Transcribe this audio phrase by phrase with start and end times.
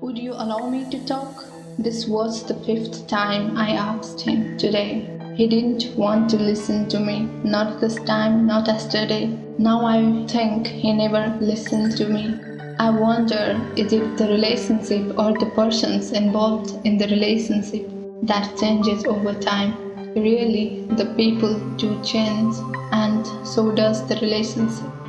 [0.00, 1.44] Would you allow me to talk?
[1.76, 5.10] This was the fifth time I asked him today.
[5.34, 9.26] He didn't want to listen to me, not this time, not yesterday.
[9.58, 12.38] Now I think he never listened to me.
[12.78, 17.90] I wonder is it the relationship or the persons involved in the relationship
[18.22, 19.74] that changes over time?
[20.14, 22.54] Really, the people do change,
[22.92, 25.07] and so does the relationship.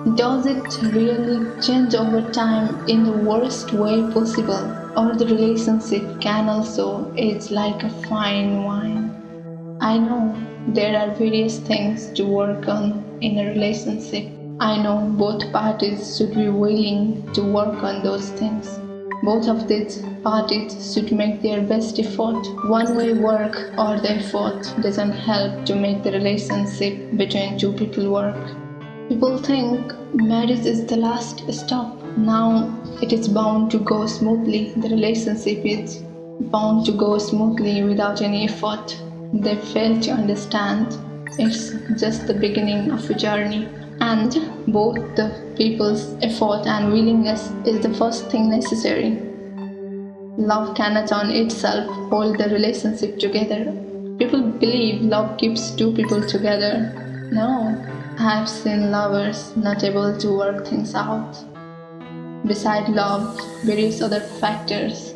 [0.00, 4.72] Does it really change over time in the worst way possible?
[4.96, 9.76] Or the relationship can also age like a fine wine?
[9.78, 10.34] I know
[10.68, 14.24] there are various things to work on in a relationship.
[14.58, 18.78] I know both parties should be willing to work on those things.
[19.22, 22.42] Both of these parties should make their best effort.
[22.68, 28.10] One way work or the effort doesn't help to make the relationship between two people
[28.10, 28.69] work.
[29.10, 32.00] People think marriage is the last stop.
[32.16, 34.72] Now it is bound to go smoothly.
[34.76, 36.04] The relationship is
[36.52, 38.96] bound to go smoothly without any effort.
[39.32, 40.96] They fail to understand
[41.40, 43.68] it's just the beginning of a journey.
[44.00, 44.32] And
[44.68, 49.20] both the people's effort and willingness is the first thing necessary.
[50.38, 53.72] Love cannot on itself hold the relationship together.
[54.20, 57.28] People believe love keeps two people together.
[57.32, 57.76] No,
[58.18, 61.32] I've seen lovers not able to work things out.
[62.44, 65.14] Beside love, various other factors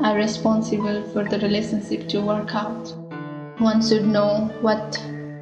[0.00, 2.92] are responsible for the relationship to work out.
[3.58, 4.92] One should know what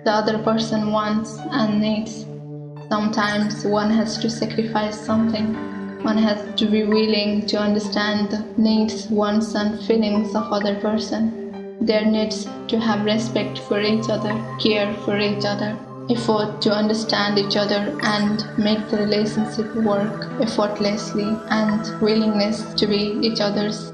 [0.05, 2.25] the other person wants and needs.
[2.89, 5.55] Sometimes one has to sacrifice something.
[6.03, 11.79] One has to be willing to understand the needs, wants, and feelings of other person.
[11.81, 15.77] There needs to have respect for each other, care for each other,
[16.11, 23.19] effort to understand each other and make the relationship work effortlessly, and willingness to be
[23.23, 23.93] each other's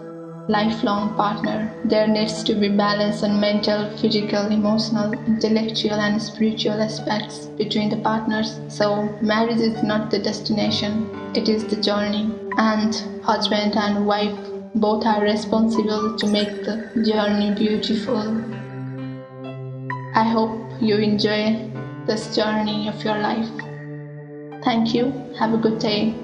[0.48, 1.72] lifelong partner.
[1.84, 7.98] There needs to be balance on mental, physical, emotional, intellectual, and spiritual aspects between the
[7.98, 8.60] partners.
[8.68, 12.34] So, marriage is not the destination, it is the journey.
[12.58, 14.36] And husband and wife
[14.74, 18.44] both are responsible to make the journey beautiful.
[20.14, 21.70] I hope you enjoy
[22.06, 23.50] this journey of your life.
[24.64, 25.12] Thank you.
[25.38, 26.14] Have a good day.